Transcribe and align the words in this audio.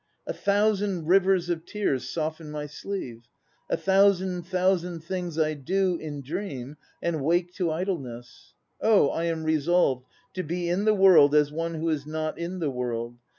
A 0.25 0.33
thousand 0.33 1.05
rivers 1.05 1.47
of 1.51 1.63
tears 1.63 2.09
soften 2.09 2.49
my 2.49 2.65
sleeve! 2.65 3.27
A 3.69 3.77
thousand, 3.77 4.47
thousand 4.47 5.01
things 5.01 5.37
I 5.37 5.53
do 5.53 5.95
in 5.95 6.23
dream 6.23 6.77
\ncl 7.03 7.19
wake 7.21 7.53
to 7.57 7.69
idleness! 7.69 8.55
Oh 8.81 9.09
I 9.11 9.25
am 9.25 9.43
resolved 9.43 10.07
To 10.33 10.41
be 10.41 10.67
in 10.69 10.85
the 10.85 10.95
world 10.95 11.35
as 11.35 11.51
one 11.51 11.75
who 11.75 11.87
is 11.89 12.07
not 12.07 12.39
in 12.39 12.57
the 12.57 12.71
world. 12.71 13.19